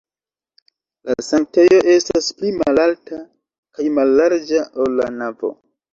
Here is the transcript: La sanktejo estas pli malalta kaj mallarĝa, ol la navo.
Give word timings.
La 1.09 1.17
sanktejo 1.25 1.81
estas 1.95 2.31
pli 2.39 2.53
malalta 2.63 3.19
kaj 3.77 3.87
mallarĝa, 3.99 4.65
ol 4.87 4.99
la 5.03 5.07
navo. 5.23 5.55